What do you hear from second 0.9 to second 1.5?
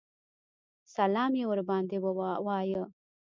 سلام یې